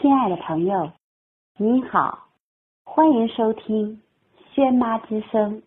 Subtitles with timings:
[0.00, 0.92] 亲爱的朋友，
[1.56, 2.28] 你好，
[2.84, 4.02] 欢迎收听
[4.52, 5.62] 轩妈之声。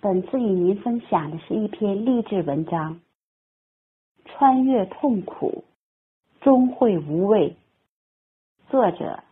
[0.00, 3.00] 本次与您分享的是一篇励志文章：
[4.24, 5.62] 穿越痛苦，
[6.40, 7.56] 终会无畏。
[8.68, 9.22] 作者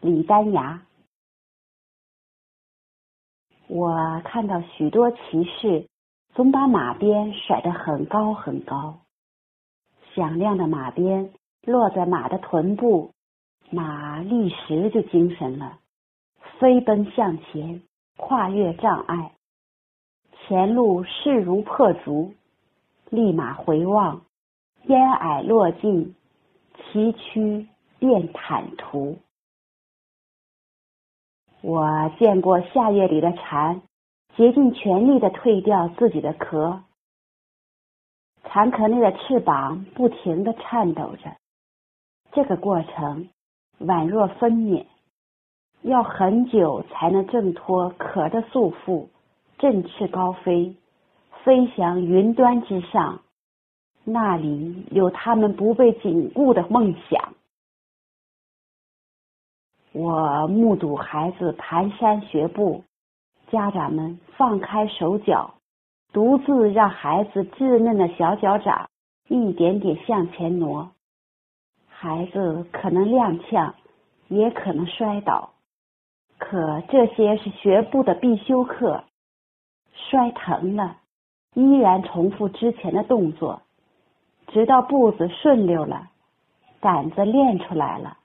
[0.00, 0.86] 李丹芽。
[3.66, 5.88] 我看到许多骑士
[6.32, 9.00] 总把马鞭甩得很高很高，
[10.14, 11.32] 响亮的马鞭
[11.62, 13.10] 落在马的臀部。
[13.70, 15.78] 马立时就精神了，
[16.58, 17.82] 飞奔向前，
[18.16, 19.32] 跨越障碍，
[20.32, 22.34] 前路势如破竹。
[23.10, 24.22] 立马回望，
[24.84, 26.16] 烟霭落尽，
[26.74, 27.68] 崎岖
[28.00, 29.18] 变坦途。
[31.62, 33.80] 我见过夏夜里的蝉，
[34.36, 36.82] 竭尽全力的蜕掉自己的壳，
[38.44, 41.36] 蝉壳内的翅膀不停的颤抖着，
[42.32, 43.28] 这个过程。
[43.80, 44.86] 宛若分娩，
[45.82, 49.08] 要很久才能挣脱壳的束缚，
[49.58, 50.74] 振翅高飞，
[51.44, 53.20] 飞翔云端之上。
[54.04, 57.34] 那里有他们不被禁锢的梦想。
[59.92, 62.84] 我目睹孩子蹒跚学步，
[63.50, 65.54] 家长们放开手脚，
[66.12, 68.88] 独自让孩子稚嫩的小脚掌
[69.28, 70.90] 一点点向前挪。
[71.98, 73.72] 孩子可能踉跄，
[74.28, 75.54] 也可能摔倒，
[76.36, 79.02] 可这些是学步的必修课。
[79.94, 80.98] 摔疼了，
[81.54, 83.62] 依然重复之前的动作，
[84.48, 86.10] 直到步子顺溜了，
[86.80, 88.18] 胆子练出来了，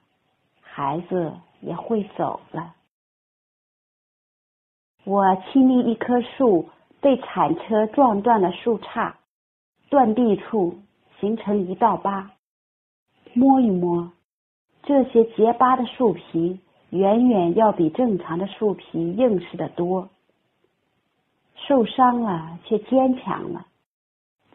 [0.60, 2.76] 孩子也会走了。
[5.06, 6.68] 我亲历一棵树
[7.00, 9.14] 被铲车撞断了树杈，
[9.90, 10.78] 断壁处
[11.22, 12.32] 形成一道疤。
[13.34, 14.12] 摸一摸，
[14.84, 20.10] 这些结疤的树皮远远要比正常的树皮硬实的多。
[21.56, 23.68] 受伤了却坚强了，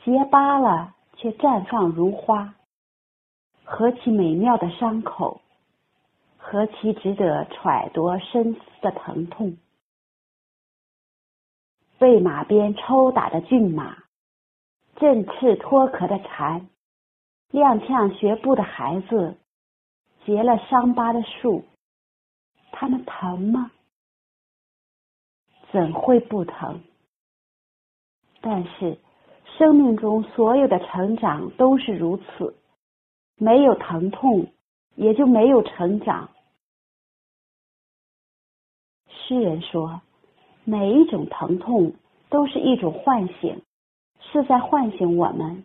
[0.04, 2.54] 结疤了却绽放如花。
[3.64, 5.40] 何其美妙的伤口，
[6.36, 9.56] 何其值得揣度深思的疼痛。
[11.98, 13.96] 被马鞭抽打的骏马，
[14.96, 16.68] 振翅脱壳的蝉。
[17.52, 19.38] 踉跄学步的孩子，
[20.24, 21.64] 结了伤疤的树，
[22.72, 23.70] 他们疼吗？
[25.70, 26.82] 怎会不疼？
[28.40, 28.98] 但是，
[29.56, 32.56] 生命中所有的成长都是如此，
[33.36, 34.52] 没有疼痛，
[34.96, 36.28] 也就没有成长。
[39.08, 40.02] 诗人说，
[40.64, 41.94] 每一种疼痛
[42.28, 43.62] 都是一种唤醒，
[44.20, 45.64] 是在唤醒我们。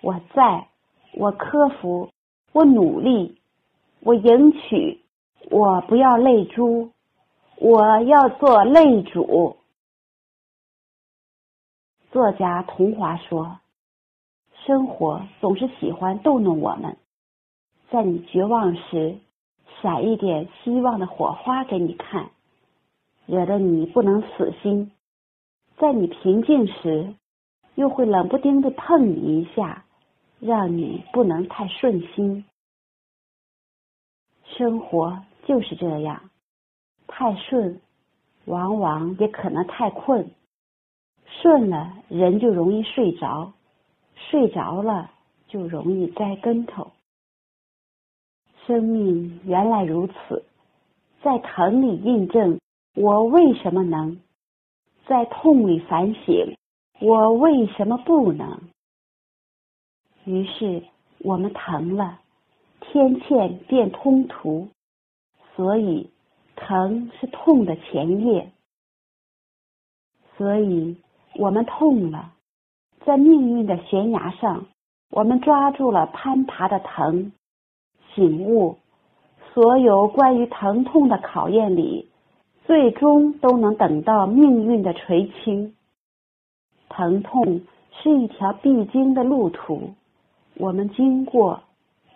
[0.00, 0.71] 我在。
[1.14, 2.08] 我克服，
[2.52, 3.38] 我努力，
[4.00, 4.98] 我迎娶，
[5.50, 6.90] 我不要泪珠，
[7.56, 9.58] 我要做泪主。
[12.10, 13.58] 作家童华说
[14.64, 16.96] ：“生活总是喜欢逗弄我们，
[17.90, 19.18] 在你绝望时，
[19.82, 22.30] 闪一点希望的火花给你看，
[23.26, 24.90] 惹得你不能死心；
[25.76, 27.14] 在你平静时，
[27.74, 29.84] 又会冷不丁的碰你一下。”
[30.44, 32.44] 让你不能太顺心，
[34.42, 36.30] 生活就是这样，
[37.06, 37.80] 太顺，
[38.46, 40.32] 往往也可能太困。
[41.26, 43.52] 顺了，人就容易睡着；
[44.16, 45.12] 睡着了，
[45.46, 46.90] 就容易栽跟头。
[48.66, 50.44] 生命原来如此，
[51.22, 52.58] 在疼里印证
[52.96, 54.20] 我为什么能，
[55.06, 56.56] 在痛里反省
[57.00, 58.60] 我为什么不能。
[60.24, 60.82] 于是
[61.18, 62.20] 我们疼了，
[62.80, 64.68] 天堑变通途，
[65.56, 66.10] 所以
[66.54, 68.52] 疼是痛的前夜。
[70.36, 70.96] 所以
[71.36, 72.32] 我们痛了，
[73.04, 74.66] 在命运的悬崖上，
[75.10, 77.32] 我们抓住了攀爬的藤，
[78.14, 78.78] 醒悟，
[79.52, 82.08] 所有关于疼痛的考验里，
[82.64, 85.74] 最终都能等到命运的垂青。
[86.88, 89.94] 疼痛是一条必经的路途。
[90.56, 91.62] 我们经过，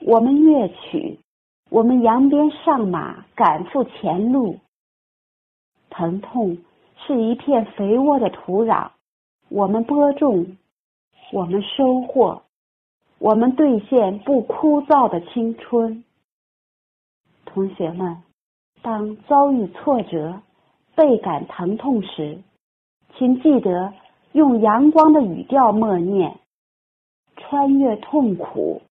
[0.01, 1.19] 我们跃取，
[1.71, 4.59] 我们扬鞭上马，赶赴前路。
[5.91, 6.59] 疼痛
[6.99, 8.91] 是一片肥沃的土壤，
[9.49, 10.57] 我们播种，
[11.33, 12.43] 我们收获，
[13.19, 16.05] 我们兑现不枯燥的青春。
[17.47, 18.23] 同学们，
[18.83, 20.43] 当遭遇挫折、
[20.95, 22.39] 倍感疼痛时，
[23.17, 23.95] 请记得
[24.33, 26.39] 用阳光的语调默念。
[27.49, 28.83] 穿越痛苦，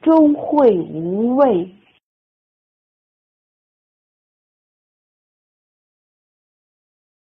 [0.00, 1.68] 终会无畏。